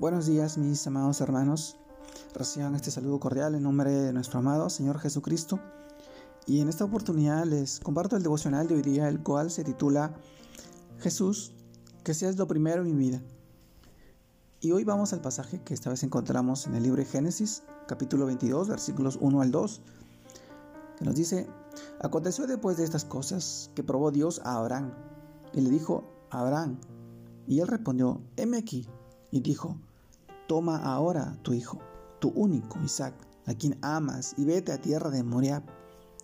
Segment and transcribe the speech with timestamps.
[0.00, 1.76] Buenos días mis amados hermanos.
[2.34, 5.60] Reciban este saludo cordial en nombre de nuestro amado Señor Jesucristo.
[6.46, 10.14] Y en esta oportunidad les comparto el devocional de hoy día, el cual se titula
[11.00, 11.52] Jesús,
[12.02, 13.20] que seas lo primero en mi vida.
[14.62, 18.24] Y hoy vamos al pasaje que esta vez encontramos en el libro de Génesis, capítulo
[18.24, 19.82] 22, versículos 1 al 2,
[20.96, 21.46] que nos dice,
[22.00, 24.94] aconteció después de estas cosas que probó Dios a Abraham,
[25.52, 26.80] y le dijo, Abraham,
[27.46, 28.88] y él respondió, heme aquí,
[29.30, 29.76] y dijo,
[30.50, 31.78] Toma ahora tu hijo,
[32.18, 33.14] tu único Isaac,
[33.46, 35.62] a quien amas, y vete a tierra de Moriah,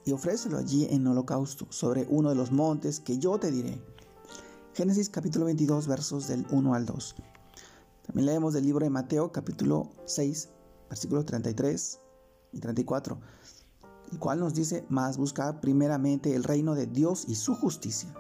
[0.05, 3.81] y ofrécelo allí en holocausto, sobre uno de los montes que yo te diré.
[4.75, 7.15] Génesis capítulo 22, versos del 1 al 2.
[8.05, 10.48] También leemos del libro de Mateo capítulo 6,
[10.91, 12.01] versículos 33
[12.53, 13.20] y 34,
[14.11, 18.12] el cual nos dice, más buscad primeramente el reino de Dios y su justicia,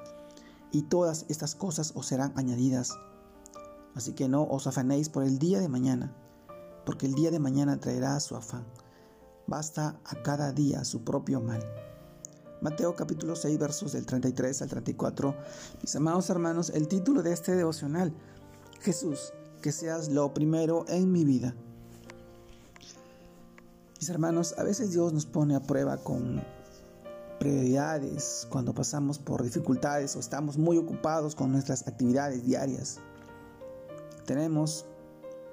[0.70, 2.92] y todas estas cosas os serán añadidas.
[3.96, 6.14] Así que no os afanéis por el día de mañana,
[6.84, 8.66] porque el día de mañana traerá su afán.
[9.46, 11.64] Basta a cada día su propio mal.
[12.60, 15.34] Mateo capítulo 6 versos del 33 al 34.
[15.80, 18.12] Mis amados hermanos, el título de este devocional,
[18.80, 21.54] Jesús, que seas lo primero en mi vida.
[23.98, 26.44] Mis hermanos, a veces Dios nos pone a prueba con
[27.40, 33.00] prioridades cuando pasamos por dificultades o estamos muy ocupados con nuestras actividades diarias
[34.26, 34.84] tenemos,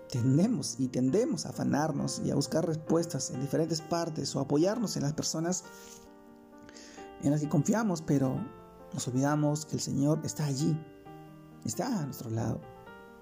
[0.09, 5.03] tendemos y tendemos a afanarnos y a buscar respuestas en diferentes partes o apoyarnos en
[5.03, 5.63] las personas
[7.23, 8.35] en las que confiamos, pero
[8.93, 10.77] nos olvidamos que el Señor está allí,
[11.63, 12.59] está a nuestro lado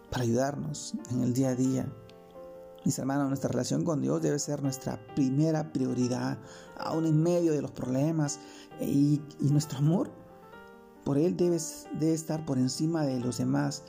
[0.09, 1.93] para ayudarnos en el día a día.
[2.83, 6.39] Mis hermanos, nuestra relación con Dios debe ser nuestra primera prioridad,
[6.77, 8.39] aún en medio de los problemas,
[8.79, 10.09] y, y nuestro amor
[11.03, 11.59] por Él debe,
[11.99, 13.83] debe estar por encima de los demás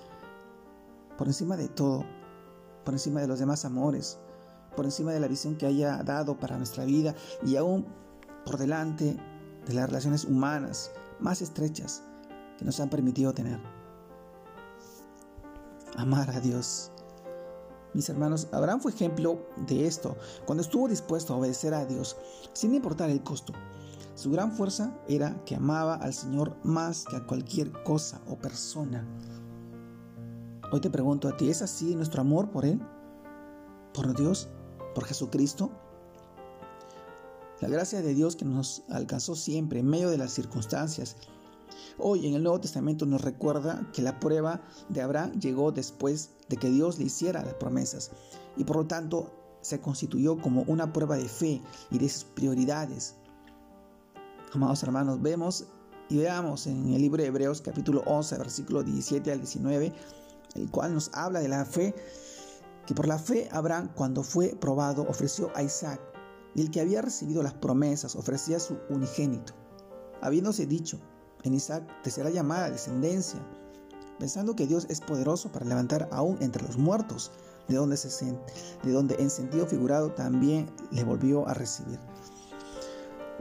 [1.23, 2.05] por encima de todo,
[2.85, 4.19] por encima de los demás amores,
[4.75, 7.15] por encima de la visión que haya dado para nuestra vida
[7.47, 7.87] y aún
[8.45, 9.17] por delante
[9.65, 10.91] de las relaciones humanas
[11.21, 12.03] más estrechas
[12.59, 13.61] que nos han permitido tener.
[15.97, 16.91] Amar a Dios.
[17.95, 22.17] Mis hermanos, Abraham fue ejemplo de esto cuando estuvo dispuesto a obedecer a Dios
[22.53, 23.53] sin importar el costo.
[24.17, 29.07] Su gran fuerza era que amaba al Señor más que a cualquier cosa o persona.
[30.73, 32.81] Hoy te pregunto a ti, ¿es así nuestro amor por Él?
[33.93, 34.49] ¿Por Dios?
[34.95, 35.71] ¿Por Jesucristo?
[37.61, 41.17] La gracia de Dios que nos alcanzó siempre en medio de las circunstancias.
[41.99, 46.57] Hoy en el Nuevo Testamento nos recuerda que la prueba de Abraham llegó después de
[46.57, 48.11] que Dios le hiciera las promesas
[48.57, 49.31] y por lo tanto
[49.61, 53.17] se constituyó como una prueba de fe y de sus prioridades.
[54.55, 55.67] Amados hermanos, vemos
[56.09, 59.93] y veamos en el libro de Hebreos capítulo 11 versículo 17 al 19
[60.55, 61.95] el cual nos habla de la fe,
[62.87, 66.01] que por la fe Abraham cuando fue probado ofreció a Isaac,
[66.55, 69.55] y el que había recibido las promesas ofrecía su unigénito,
[70.21, 70.99] habiéndose dicho,
[71.43, 73.41] en Isaac te será llamada descendencia,
[74.19, 77.33] pensando que Dios es poderoso para levantar aún entre los muertos,
[77.69, 78.25] de donde, se,
[78.83, 81.99] de donde en sentido figurado también le volvió a recibir.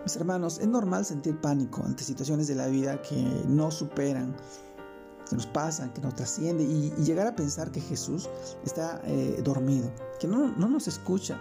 [0.04, 4.36] Mis hermanos, es normal sentir pánico ante situaciones de la vida que no superan
[5.32, 8.30] que nos pasan, que nos trasciende y, llegar a pensar que Jesús
[8.66, 11.40] está eh, dormido, que no, no nos escucha.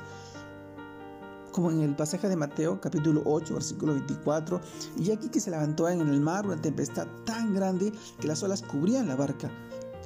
[1.51, 4.61] Como en el pasaje de Mateo capítulo 8 versículo 24,
[4.97, 8.63] y aquí que se levantó en el mar una tempestad tan grande que las olas
[8.63, 9.51] cubrían la barca,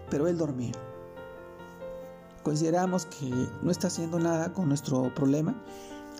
[0.09, 0.73] pero él dormía.
[2.43, 3.29] Consideramos que
[3.63, 5.63] no está haciendo nada con nuestro problema,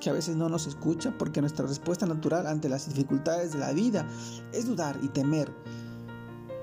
[0.01, 3.73] que a veces no nos escucha porque nuestra respuesta natural ante las dificultades de la
[3.73, 4.07] vida
[4.53, 5.51] es dudar y temer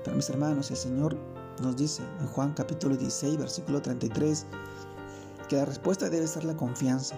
[0.04, 1.16] pero mis hermanos, el Señor
[1.62, 4.46] nos dice en Juan capítulo 16, versículo 33,
[5.48, 7.16] que la respuesta debe ser la confianza.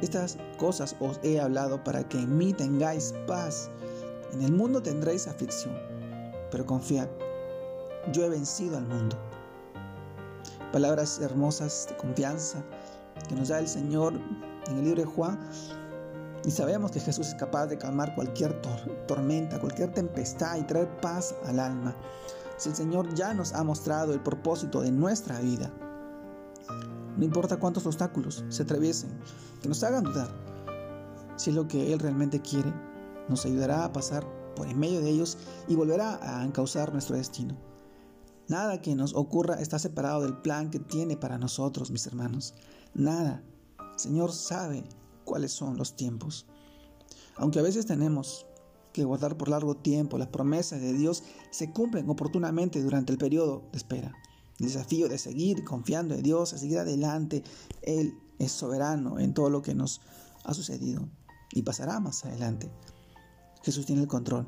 [0.00, 3.70] Estas cosas os he hablado para que en mí tengáis paz.
[4.32, 5.74] En el mundo tendréis aflicción,
[6.50, 7.08] pero confiad,
[8.12, 9.16] yo he vencido al mundo.
[10.72, 12.64] Palabras hermosas de confianza
[13.28, 14.14] que nos da el Señor
[14.68, 15.38] en el libro de Juan
[16.44, 18.60] y sabemos que Jesús es capaz de calmar cualquier
[19.06, 21.96] tormenta, cualquier tempestad y traer paz al alma.
[22.56, 25.72] Si el Señor ya nos ha mostrado el propósito de nuestra vida,
[27.16, 29.10] no importa cuántos obstáculos se atraviesen,
[29.60, 30.30] que nos hagan dudar,
[31.36, 32.72] si es lo que Él realmente quiere,
[33.28, 35.38] nos ayudará a pasar por en medio de ellos
[35.68, 37.56] y volverá a encauzar nuestro destino.
[38.48, 42.54] Nada que nos ocurra está separado del plan que tiene para nosotros, mis hermanos.
[42.92, 43.42] Nada.
[43.78, 44.84] El Señor sabe
[45.24, 46.46] cuáles son los tiempos.
[47.36, 48.46] Aunque a veces tenemos
[48.92, 53.62] que guardar por largo tiempo, las promesas de Dios se cumplen oportunamente durante el periodo
[53.72, 54.14] de espera.
[54.58, 57.42] el desafío de seguir confiando en Dios, a seguir adelante.
[57.82, 60.00] Él es soberano en todo lo que nos
[60.44, 61.08] ha sucedido
[61.52, 62.70] y pasará más adelante.
[63.62, 64.46] Jesús tiene el control.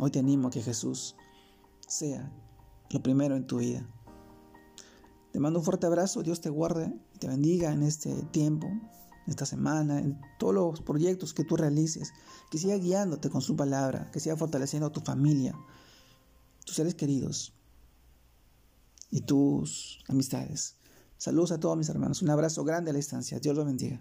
[0.00, 1.14] Hoy te animo a que Jesús
[1.86, 2.32] sea
[2.90, 3.86] lo primero en tu vida.
[5.32, 8.68] Te mando un fuerte abrazo, Dios te guarde y te bendiga en este tiempo,
[9.26, 12.12] esta semana, en todos los proyectos que tú realices,
[12.50, 15.54] que siga guiándote con su palabra, que siga fortaleciendo a tu familia,
[16.64, 17.52] tus seres queridos
[19.10, 20.76] y tus amistades.
[21.16, 24.00] Saludos a todos mis hermanos, un abrazo grande a la distancia, Dios los bendiga.